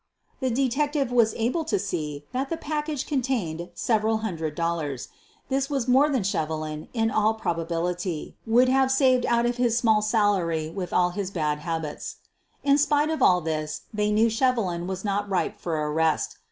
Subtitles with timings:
[0.39, 5.09] The detective was able to see that the package contained several hundred dollars.
[5.47, 10.01] This was more than Shevelin, in all probability, would have saved out of his small
[10.01, 12.15] salary with all his bad habits.
[12.63, 16.35] In spite of all this they knew Shevelin was not ripe for arrest.